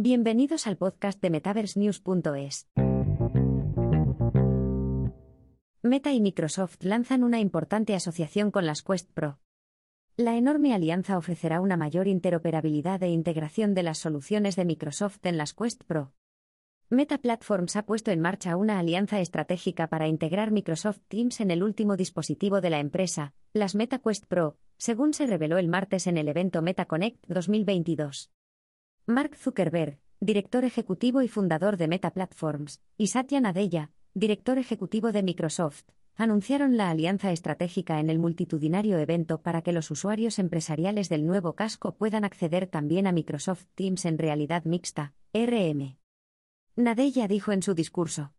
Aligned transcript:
Bienvenidos 0.00 0.68
al 0.68 0.76
podcast 0.76 1.20
de 1.20 1.28
MetaverseNews.es. 1.28 2.68
Meta 5.82 6.12
y 6.12 6.20
Microsoft 6.20 6.76
lanzan 6.82 7.24
una 7.24 7.40
importante 7.40 7.96
asociación 7.96 8.52
con 8.52 8.64
las 8.64 8.84
Quest 8.84 9.10
Pro. 9.12 9.40
La 10.16 10.36
enorme 10.36 10.72
alianza 10.72 11.18
ofrecerá 11.18 11.60
una 11.60 11.76
mayor 11.76 12.06
interoperabilidad 12.06 13.02
e 13.02 13.08
integración 13.08 13.74
de 13.74 13.82
las 13.82 13.98
soluciones 13.98 14.54
de 14.54 14.66
Microsoft 14.66 15.26
en 15.26 15.36
las 15.36 15.52
Quest 15.52 15.82
Pro. 15.82 16.12
Meta 16.90 17.18
Platforms 17.18 17.74
ha 17.74 17.84
puesto 17.84 18.12
en 18.12 18.20
marcha 18.20 18.56
una 18.56 18.78
alianza 18.78 19.18
estratégica 19.18 19.88
para 19.88 20.06
integrar 20.06 20.52
Microsoft 20.52 21.00
Teams 21.08 21.40
en 21.40 21.50
el 21.50 21.64
último 21.64 21.96
dispositivo 21.96 22.60
de 22.60 22.70
la 22.70 22.78
empresa, 22.78 23.34
las 23.52 23.74
Meta 23.74 23.98
Quest 23.98 24.26
Pro, 24.26 24.58
según 24.76 25.12
se 25.12 25.26
reveló 25.26 25.58
el 25.58 25.66
martes 25.66 26.06
en 26.06 26.18
el 26.18 26.28
evento 26.28 26.62
MetaConnect 26.62 27.26
2022. 27.26 28.30
Mark 29.10 29.36
Zuckerberg, 29.36 29.98
director 30.20 30.66
ejecutivo 30.66 31.22
y 31.22 31.28
fundador 31.28 31.78
de 31.78 31.88
Meta 31.88 32.10
Platforms, 32.10 32.82
y 32.98 33.06
Satya 33.06 33.40
Nadella, 33.40 33.90
director 34.12 34.58
ejecutivo 34.58 35.12
de 35.12 35.22
Microsoft, 35.22 35.84
anunciaron 36.14 36.76
la 36.76 36.90
alianza 36.90 37.32
estratégica 37.32 38.00
en 38.00 38.10
el 38.10 38.18
multitudinario 38.18 38.98
evento 38.98 39.40
para 39.40 39.62
que 39.62 39.72
los 39.72 39.90
usuarios 39.90 40.38
empresariales 40.38 41.08
del 41.08 41.24
nuevo 41.24 41.54
casco 41.54 41.94
puedan 41.94 42.22
acceder 42.22 42.66
también 42.66 43.06
a 43.06 43.12
Microsoft 43.12 43.64
Teams 43.74 44.04
en 44.04 44.18
realidad 44.18 44.66
mixta, 44.66 45.14
RM. 45.32 45.96
Nadella 46.76 47.28
dijo 47.28 47.52
en 47.52 47.62
su 47.62 47.72
discurso. 47.72 48.34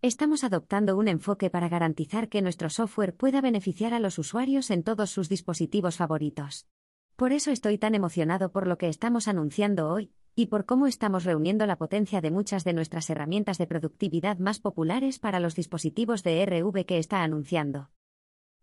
Estamos 0.00 0.44
adoptando 0.44 0.96
un 0.96 1.08
enfoque 1.08 1.50
para 1.50 1.68
garantizar 1.68 2.28
que 2.28 2.40
nuestro 2.40 2.70
software 2.70 3.16
pueda 3.16 3.40
beneficiar 3.40 3.92
a 3.94 3.98
los 3.98 4.16
usuarios 4.20 4.70
en 4.70 4.84
todos 4.84 5.10
sus 5.10 5.28
dispositivos 5.28 5.96
favoritos. 5.96 6.68
Por 7.18 7.32
eso 7.32 7.50
estoy 7.50 7.78
tan 7.78 7.96
emocionado 7.96 8.52
por 8.52 8.68
lo 8.68 8.78
que 8.78 8.88
estamos 8.88 9.26
anunciando 9.26 9.88
hoy, 9.88 10.12
y 10.36 10.46
por 10.46 10.66
cómo 10.66 10.86
estamos 10.86 11.24
reuniendo 11.24 11.66
la 11.66 11.74
potencia 11.74 12.20
de 12.20 12.30
muchas 12.30 12.62
de 12.62 12.72
nuestras 12.72 13.10
herramientas 13.10 13.58
de 13.58 13.66
productividad 13.66 14.38
más 14.38 14.60
populares 14.60 15.18
para 15.18 15.40
los 15.40 15.56
dispositivos 15.56 16.22
de 16.22 16.46
RV 16.46 16.84
que 16.84 16.98
está 16.98 17.24
anunciando. 17.24 17.90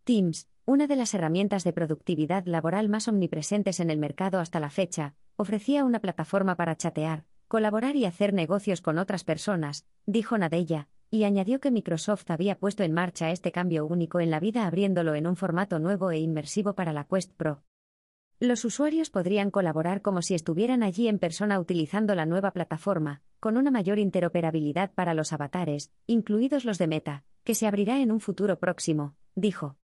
Teams, 0.06 0.48
una 0.64 0.88
de 0.88 0.96
las 0.96 1.14
herramientas 1.14 1.66
de 1.66 1.74
productividad 1.74 2.46
laboral 2.46 2.88
más 2.88 3.10
omnipresentes 3.10 3.82
en 3.82 3.90
el 3.90 3.98
mercado 3.98 4.40
hasta 4.40 4.62
la 4.62 4.70
fecha, 4.70 5.16
ofrecía 5.36 5.84
una 5.84 6.00
plataforma 6.00 6.56
para 6.56 6.78
chatear, 6.78 7.26
colaborar 7.50 7.98
y 7.98 8.06
hacer 8.06 8.34
negocios 8.34 8.80
con 8.80 9.00
otras 9.00 9.26
personas, 9.26 9.86
dijo 10.06 10.38
Nadella, 10.38 10.88
y 11.12 11.26
añadió 11.26 11.60
que 11.60 11.72
Microsoft 11.72 12.32
había 12.32 12.58
puesto 12.58 12.84
en 12.84 12.94
marcha 12.94 13.32
este 13.32 13.52
cambio 13.52 13.86
único 13.86 14.22
en 14.22 14.32
la 14.32 14.40
vida 14.40 14.66
abriéndolo 14.66 15.14
en 15.14 15.28
un 15.28 15.36
formato 15.36 15.78
nuevo 15.80 16.10
e 16.12 16.20
inmersivo 16.20 16.74
para 16.74 16.94
la 16.94 17.04
Quest 17.04 17.34
Pro. 17.36 17.66
Los 18.42 18.66
usuarios 18.66 19.10
podrían 19.10 19.50
colaborar 19.50 20.02
como 20.02 20.22
si 20.22 20.36
estuvieran 20.36 20.84
allí 20.84 21.08
en 21.08 21.20
persona 21.20 21.58
utilizando 21.58 22.16
la 22.16 22.26
nueva 22.26 22.52
plataforma, 22.52 23.22
con 23.40 23.56
una 23.56 23.72
mayor 23.72 23.98
interoperabilidad 23.98 24.92
para 24.94 25.14
los 25.14 25.32
avatares, 25.32 25.90
incluidos 26.06 26.66
los 26.66 26.78
de 26.78 26.88
Meta, 26.88 27.24
que 27.46 27.56
se 27.56 27.66
abrirá 27.66 28.02
en 28.02 28.12
un 28.12 28.20
futuro 28.20 28.60
próximo, 28.60 29.16
dijo. 29.36 29.78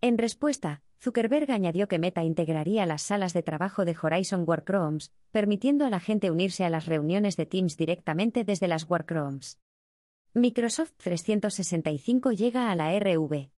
En 0.00 0.16
respuesta, 0.16 0.82
Zuckerberg 1.00 1.50
añadió 1.50 1.88
que 1.88 1.98
Meta 1.98 2.22
integraría 2.22 2.86
las 2.86 3.02
salas 3.02 3.32
de 3.32 3.42
trabajo 3.42 3.84
de 3.84 3.96
Horizon 4.00 4.44
Workrooms, 4.46 5.12
permitiendo 5.32 5.84
a 5.84 5.90
la 5.90 5.98
gente 5.98 6.30
unirse 6.30 6.64
a 6.64 6.70
las 6.70 6.86
reuniones 6.86 7.36
de 7.36 7.46
Teams 7.46 7.76
directamente 7.76 8.44
desde 8.44 8.68
las 8.68 8.88
Workrooms. 8.88 9.58
Microsoft 10.34 10.92
365 10.98 12.30
llega 12.30 12.70
a 12.70 12.76
la 12.76 12.96
RV. 12.96 13.50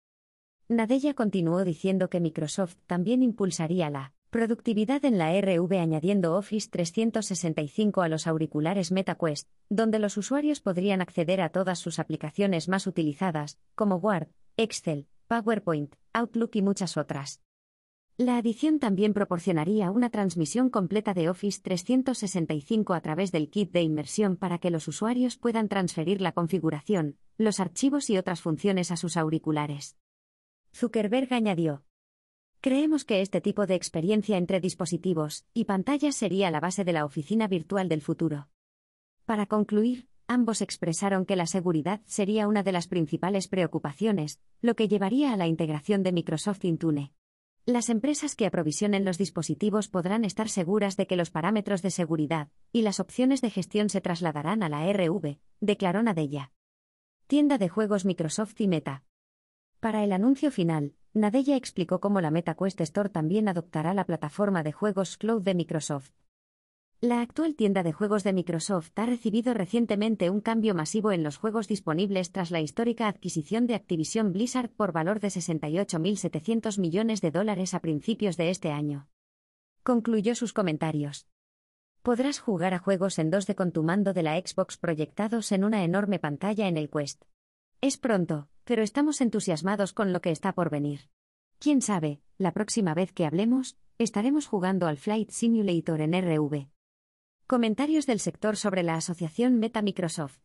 Nadella 0.73 1.12
continuó 1.12 1.65
diciendo 1.65 2.09
que 2.09 2.19
Microsoft 2.19 2.77
también 2.87 3.23
impulsaría 3.23 3.91
la 3.91 4.15
productividad 4.31 5.05
en 5.05 5.19
la 5.19 5.39
RV 5.39 5.79
añadiendo 5.79 6.34
Office 6.34 6.70
365 6.70 8.01
a 8.01 8.09
los 8.09 8.27
auriculares 8.27 8.91
MetaQuest, 8.91 9.51
donde 9.69 9.98
los 9.98 10.17
usuarios 10.17 10.61
podrían 10.61 11.03
acceder 11.03 11.42
a 11.42 11.51
todas 11.51 11.79
sus 11.79 11.98
aplicaciones 11.98 12.70
más 12.70 12.87
utilizadas, 12.87 13.59
como 13.75 13.97
Word, 13.97 14.29
Excel, 14.56 15.06
PowerPoint, 15.29 15.95
Outlook 16.14 16.52
y 16.55 16.63
muchas 16.63 16.97
otras. 16.97 17.42
La 18.17 18.39
adición 18.39 18.79
también 18.79 19.13
proporcionaría 19.13 19.91
una 19.91 20.08
transmisión 20.08 20.70
completa 20.70 21.13
de 21.13 21.29
Office 21.29 21.61
365 21.63 22.95
a 22.95 23.01
través 23.02 23.30
del 23.30 23.51
kit 23.51 23.73
de 23.73 23.83
inmersión 23.83 24.36
para 24.36 24.57
que 24.57 24.70
los 24.70 24.89
usuarios 24.89 25.36
puedan 25.36 25.68
transferir 25.68 26.23
la 26.23 26.33
configuración, 26.33 27.18
los 27.36 27.61
archivos 27.61 28.08
y 28.08 28.17
otras 28.17 28.41
funciones 28.41 28.91
a 28.91 28.97
sus 28.97 29.18
auriculares. 29.18 29.98
Zuckerberg 30.75 31.33
añadió. 31.33 31.85
Creemos 32.61 33.05
que 33.05 33.21
este 33.21 33.41
tipo 33.41 33.67
de 33.67 33.75
experiencia 33.75 34.37
entre 34.37 34.61
dispositivos 34.61 35.45
y 35.53 35.65
pantallas 35.65 36.17
sería 36.17 36.51
la 36.51 36.61
base 36.61 36.85
de 36.85 36.93
la 36.93 37.05
oficina 37.05 37.49
virtual 37.49 37.89
del 37.89 38.03
futuro. 38.03 38.49
Para 39.25 39.47
concluir, 39.47 40.09
ambos 40.29 40.63
expresaron 40.63 41.27
que 41.27 41.37
la 41.37 41.47
seguridad 41.47 42.03
sería 42.07 42.49
una 42.49 42.63
de 42.63 42.73
las 42.73 42.89
principales 42.89 43.49
preocupaciones, 43.49 44.41
lo 44.61 44.75
que 44.75 44.89
llevaría 44.89 45.33
a 45.33 45.37
la 45.37 45.47
integración 45.47 46.03
de 46.03 46.13
Microsoft 46.13 46.65
Intune. 46.65 47.13
Las 47.67 47.91
empresas 47.91 48.35
que 48.35 48.47
aprovisionen 48.47 49.05
los 49.05 49.19
dispositivos 49.19 49.89
podrán 49.89 50.25
estar 50.25 50.49
seguras 50.49 50.97
de 50.97 51.07
que 51.07 51.17
los 51.17 51.31
parámetros 51.31 51.83
de 51.83 51.91
seguridad 51.91 52.49
y 52.73 52.83
las 52.83 52.99
opciones 52.99 53.41
de 53.41 53.51
gestión 53.51 53.89
se 53.89 54.01
trasladarán 54.01 54.63
a 54.63 54.69
la 54.69 54.91
RV, 54.93 55.39
declaró 55.61 56.03
Nadella. 56.03 56.53
Tienda 57.29 57.59
de 57.59 57.69
juegos 57.69 58.05
Microsoft 58.05 58.61
y 58.61 58.69
Meta. 58.69 59.05
Para 59.83 60.05
el 60.05 60.13
anuncio 60.13 60.53
final, 60.53 60.95
Nadella 61.13 61.57
explicó 61.57 61.98
cómo 61.98 62.20
la 62.20 62.31
MetaQuest 62.31 62.81
Store 62.83 63.09
también 63.09 63.48
adoptará 63.48 63.95
la 63.95 64.07
plataforma 64.07 64.63
de 64.63 64.70
juegos 64.70 65.17
Cloud 65.17 65.43
de 65.43 65.57
Microsoft. 65.57 66.13
La 67.01 67.20
actual 67.20 67.57
tienda 67.57 67.83
de 67.83 67.92
juegos 67.92 68.23
de 68.23 68.33
Microsoft 68.33 68.92
ha 68.95 69.07
recibido 69.07 69.55
recientemente 69.55 70.31
un 70.31 70.41
cambio 70.41 70.77
masivo 70.77 71.11
en 71.11 71.25
los 71.25 71.37
juegos 71.37 71.67
disponibles 71.67 72.31
tras 72.31 72.53
la 72.53 72.61
histórica 72.61 73.09
adquisición 73.09 73.67
de 73.67 73.75
Activision 73.75 74.33
Blizzard 74.33 74.71
por 74.71 74.92
valor 74.92 75.19
de 75.19 75.27
68.700 75.31 76.79
millones 76.79 77.21
de 77.21 77.33
dólares 77.33 77.75
a 77.75 77.81
principios 77.81 78.37
de 78.37 78.51
este 78.51 78.71
año. 78.71 79.09
Concluyó 79.83 80.37
sus 80.37 80.53
comentarios. 80.53 81.27
Podrás 82.03 82.39
jugar 82.39 82.73
a 82.73 82.79
juegos 82.79 83.19
en 83.19 83.33
2D 83.33 83.57
con 83.57 83.73
tu 83.73 83.83
mando 83.83 84.13
de 84.13 84.23
la 84.23 84.39
Xbox 84.39 84.77
proyectados 84.77 85.51
en 85.51 85.65
una 85.65 85.83
enorme 85.83 86.21
pantalla 86.21 86.69
en 86.69 86.77
el 86.77 86.89
Quest. 86.89 87.25
Es 87.81 87.98
pronto, 87.98 88.48
pero 88.64 88.83
estamos 88.83 89.20
entusiasmados 89.20 89.92
con 89.92 90.12
lo 90.12 90.20
que 90.20 90.30
está 90.30 90.52
por 90.52 90.70
venir. 90.70 91.08
Quién 91.58 91.83
sabe, 91.83 92.20
la 92.39 92.52
próxima 92.52 92.95
vez 92.95 93.12
que 93.12 93.24
hablemos, 93.24 93.77
estaremos 93.98 94.46
jugando 94.46 94.86
al 94.86 94.96
Flight 94.96 95.30
Simulator 95.30 96.00
en 96.00 96.12
RV. 96.12 96.68
Comentarios 97.46 98.06
del 98.06 98.20
sector 98.20 98.56
sobre 98.56 98.83
la 98.83 98.95
asociación 98.95 99.58
Meta 99.58 99.83
Microsoft. 99.83 100.39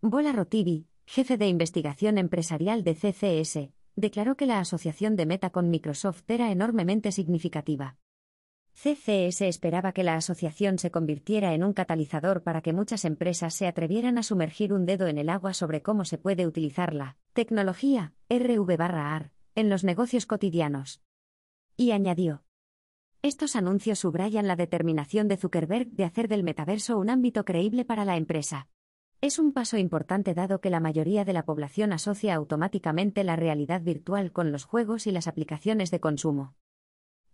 Bola 0.00 0.32
Rotivi, 0.32 0.88
jefe 1.06 1.36
de 1.36 1.48
investigación 1.48 2.18
empresarial 2.18 2.84
de 2.84 2.94
CCS, 2.94 3.70
declaró 3.94 4.36
que 4.36 4.46
la 4.46 4.60
asociación 4.60 5.16
de 5.16 5.26
Meta 5.26 5.50
con 5.50 5.70
Microsoft 5.70 6.24
era 6.28 6.50
enormemente 6.50 7.12
significativa. 7.12 7.96
CCS 8.74 9.40
esperaba 9.42 9.92
que 9.92 10.04
la 10.04 10.16
asociación 10.16 10.78
se 10.78 10.90
convirtiera 10.90 11.54
en 11.54 11.64
un 11.64 11.72
catalizador 11.72 12.42
para 12.42 12.60
que 12.60 12.74
muchas 12.74 13.06
empresas 13.06 13.54
se 13.54 13.66
atrevieran 13.66 14.18
a 14.18 14.22
sumergir 14.22 14.74
un 14.74 14.84
dedo 14.84 15.06
en 15.06 15.16
el 15.16 15.30
agua 15.30 15.54
sobre 15.54 15.80
cómo 15.80 16.04
se 16.04 16.18
puede 16.18 16.46
utilizar 16.46 16.92
la 16.92 17.16
tecnología, 17.36 18.14
RV-AR, 18.30 19.30
en 19.54 19.68
los 19.68 19.84
negocios 19.84 20.24
cotidianos. 20.24 21.02
Y 21.76 21.90
añadió. 21.90 22.44
Estos 23.20 23.56
anuncios 23.56 23.98
subrayan 23.98 24.46
la 24.46 24.56
determinación 24.56 25.28
de 25.28 25.36
Zuckerberg 25.36 25.88
de 25.90 26.04
hacer 26.04 26.28
del 26.28 26.42
metaverso 26.42 26.96
un 26.96 27.10
ámbito 27.10 27.44
creíble 27.44 27.84
para 27.84 28.06
la 28.06 28.16
empresa. 28.16 28.68
Es 29.20 29.38
un 29.38 29.52
paso 29.52 29.76
importante 29.76 30.32
dado 30.32 30.62
que 30.62 30.70
la 30.70 30.80
mayoría 30.80 31.26
de 31.26 31.34
la 31.34 31.44
población 31.44 31.92
asocia 31.92 32.34
automáticamente 32.34 33.22
la 33.22 33.36
realidad 33.36 33.82
virtual 33.82 34.32
con 34.32 34.50
los 34.50 34.64
juegos 34.64 35.06
y 35.06 35.10
las 35.10 35.28
aplicaciones 35.28 35.90
de 35.90 36.00
consumo. 36.00 36.54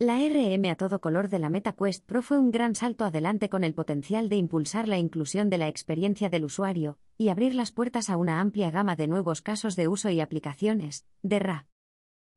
La 0.00 0.18
RM 0.18 0.68
a 0.68 0.74
todo 0.74 1.00
color 1.00 1.28
de 1.28 1.38
la 1.38 1.48
MetaQuest 1.48 2.04
Pro 2.06 2.22
fue 2.22 2.40
un 2.40 2.50
gran 2.50 2.74
salto 2.74 3.04
adelante 3.04 3.48
con 3.48 3.62
el 3.62 3.72
potencial 3.72 4.28
de 4.28 4.34
impulsar 4.34 4.88
la 4.88 4.98
inclusión 4.98 5.48
de 5.48 5.58
la 5.58 5.68
experiencia 5.68 6.28
del 6.28 6.44
usuario 6.44 6.98
y 7.22 7.28
abrir 7.28 7.54
las 7.54 7.70
puertas 7.70 8.10
a 8.10 8.16
una 8.16 8.40
amplia 8.40 8.70
gama 8.70 8.96
de 8.96 9.06
nuevos 9.06 9.42
casos 9.42 9.76
de 9.76 9.86
uso 9.86 10.10
y 10.10 10.20
aplicaciones, 10.20 11.06
de 11.22 11.38
RA. 11.38 11.66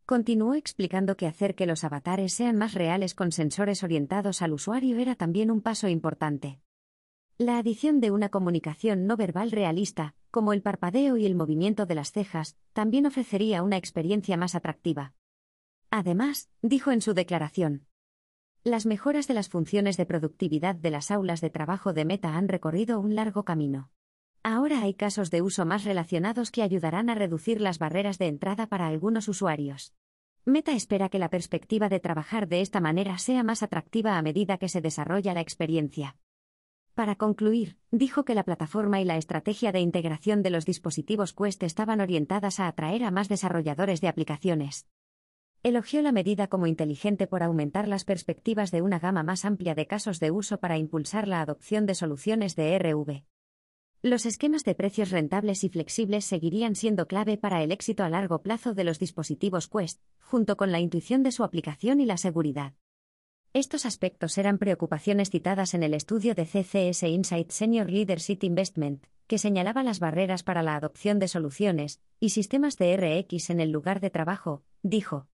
Continuó 0.06 0.54
explicando 0.54 1.18
que 1.18 1.26
hacer 1.26 1.56
que 1.56 1.66
los 1.66 1.84
avatares 1.84 2.34
sean 2.34 2.56
más 2.56 2.76
reales 2.76 3.16
con 3.16 3.32
sensores 3.32 3.84
orientados 3.84 4.44
al 4.44 4.54
usuario 4.54 5.00
era 5.00 5.16
también 5.16 5.50
un 5.50 5.62
paso 5.62 5.88
importante. 5.88 6.62
La 7.40 7.58
adición 7.58 8.00
de 8.00 8.12
una 8.12 8.30
comunicación 8.30 9.08
no 9.08 9.18
verbal 9.18 9.50
realista, 9.50 10.14
como 10.30 10.54
el 10.54 10.62
parpadeo 10.62 11.18
y 11.18 11.26
el 11.26 11.34
movimiento 11.34 11.88
de 11.88 11.96
las 11.96 12.12
cejas, 12.12 12.56
también 12.74 13.08
ofrecería 13.08 13.64
una 13.64 13.78
experiencia 13.78 14.38
más 14.38 14.54
atractiva. 14.54 15.16
Además, 15.90 16.50
dijo 16.62 16.92
en 16.92 17.02
su 17.02 17.16
declaración, 17.16 17.88
las 18.64 18.86
mejoras 18.86 19.28
de 19.28 19.34
las 19.34 19.50
funciones 19.50 19.98
de 19.98 20.06
productividad 20.06 20.76
de 20.76 20.92
las 20.92 21.10
aulas 21.10 21.42
de 21.42 21.50
trabajo 21.50 21.94
de 21.94 22.06
Meta 22.06 22.36
han 22.36 22.48
recorrido 22.48 23.00
un 23.00 23.16
largo 23.16 23.44
camino. 23.44 23.92
Ahora 24.48 24.84
hay 24.84 24.94
casos 24.94 25.32
de 25.32 25.42
uso 25.42 25.66
más 25.66 25.86
relacionados 25.86 26.52
que 26.52 26.62
ayudarán 26.62 27.10
a 27.10 27.16
reducir 27.16 27.60
las 27.60 27.80
barreras 27.80 28.20
de 28.20 28.28
entrada 28.28 28.68
para 28.68 28.86
algunos 28.86 29.28
usuarios. 29.28 29.96
Meta 30.46 30.74
espera 30.74 31.10
que 31.10 31.18
la 31.18 31.32
perspectiva 31.32 31.90
de 31.90 32.00
trabajar 32.00 32.48
de 32.48 32.62
esta 32.62 32.80
manera 32.80 33.18
sea 33.18 33.42
más 33.42 33.64
atractiva 33.64 34.20
a 34.20 34.22
medida 34.22 34.60
que 34.60 34.70
se 34.70 34.82
desarrolla 34.82 35.34
la 35.34 35.42
experiencia. 35.42 36.18
Para 36.94 37.16
concluir, 37.16 37.80
dijo 37.90 38.24
que 38.24 38.36
la 38.36 38.44
plataforma 38.44 39.02
y 39.02 39.06
la 39.06 39.18
estrategia 39.18 39.72
de 39.72 39.80
integración 39.80 40.44
de 40.44 40.52
los 40.52 40.68
dispositivos 40.68 41.34
Quest 41.34 41.64
estaban 41.64 42.00
orientadas 42.00 42.60
a 42.60 42.68
atraer 42.68 43.04
a 43.04 43.10
más 43.10 43.30
desarrolladores 43.30 44.00
de 44.00 44.10
aplicaciones. 44.10 44.86
Elogió 45.64 46.04
la 46.04 46.12
medida 46.12 46.50
como 46.50 46.68
inteligente 46.68 47.26
por 47.26 47.42
aumentar 47.42 47.88
las 47.88 48.06
perspectivas 48.06 48.70
de 48.70 48.84
una 48.84 49.00
gama 49.00 49.24
más 49.24 49.44
amplia 49.44 49.74
de 49.74 49.88
casos 49.88 50.20
de 50.20 50.30
uso 50.30 50.60
para 50.60 50.78
impulsar 50.78 51.28
la 51.28 51.42
adopción 51.42 51.88
de 51.88 51.96
soluciones 51.96 52.56
de 52.56 52.78
RV. 52.78 53.24
Los 54.06 54.28
esquemas 54.28 54.64
de 54.64 54.76
precios 54.76 55.10
rentables 55.10 55.64
y 55.64 55.70
flexibles 55.70 56.26
seguirían 56.26 56.76
siendo 56.76 57.08
clave 57.08 57.38
para 57.38 57.64
el 57.64 57.72
éxito 57.72 58.04
a 58.04 58.10
largo 58.10 58.44
plazo 58.44 58.76
de 58.76 58.84
los 58.84 59.00
dispositivos 59.00 59.68
Quest, 59.68 60.00
junto 60.20 60.58
con 60.58 60.72
la 60.72 60.80
intuición 60.80 61.24
de 61.24 61.32
su 61.32 61.44
aplicación 61.44 62.00
y 62.00 62.06
la 62.06 62.18
seguridad. 62.18 62.76
Estos 63.52 63.84
aspectos 63.84 64.38
eran 64.38 64.60
preocupaciones 64.60 65.32
citadas 65.32 65.74
en 65.74 65.82
el 65.82 65.96
estudio 65.96 66.36
de 66.36 66.46
CCS 66.46 67.02
Insight 67.02 67.50
Senior 67.50 67.90
Leadership 67.90 68.38
Investment, 68.44 69.04
que 69.26 69.40
señalaba 69.40 69.82
las 69.82 70.00
barreras 70.00 70.44
para 70.44 70.62
la 70.62 70.76
adopción 70.76 71.18
de 71.18 71.28
soluciones 71.28 72.00
y 72.20 72.30
sistemas 72.30 72.78
de 72.78 72.96
RX 72.98 73.50
en 73.50 73.60
el 73.60 73.72
lugar 73.72 74.02
de 74.02 74.12
trabajo, 74.12 74.62
dijo. 74.84 75.30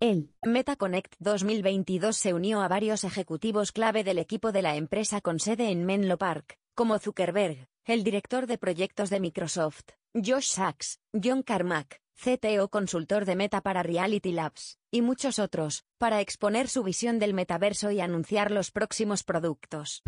El 0.00 0.32
MetaConnect 0.42 1.16
2022 1.18 2.16
se 2.16 2.32
unió 2.32 2.62
a 2.62 2.68
varios 2.68 3.04
ejecutivos 3.04 3.72
clave 3.72 4.04
del 4.04 4.18
equipo 4.18 4.52
de 4.52 4.62
la 4.62 4.76
empresa 4.76 5.20
con 5.20 5.38
sede 5.38 5.68
en 5.68 5.84
Menlo 5.84 6.16
Park, 6.16 6.56
como 6.74 6.98
Zuckerberg, 6.98 7.68
el 7.84 8.04
director 8.04 8.46
de 8.46 8.58
proyectos 8.58 9.10
de 9.10 9.20
Microsoft, 9.20 9.90
Josh 10.14 10.52
Sachs, 10.52 11.00
John 11.12 11.42
Carmack, 11.42 12.00
CTO 12.14 12.68
consultor 12.68 13.24
de 13.24 13.36
Meta 13.36 13.60
para 13.62 13.82
Reality 13.82 14.32
Labs, 14.32 14.78
y 14.90 15.02
muchos 15.02 15.38
otros, 15.38 15.84
para 15.98 16.20
exponer 16.20 16.68
su 16.68 16.82
visión 16.82 17.18
del 17.18 17.34
metaverso 17.34 17.90
y 17.90 18.00
anunciar 18.00 18.50
los 18.50 18.70
próximos 18.70 19.22
productos. 19.22 20.02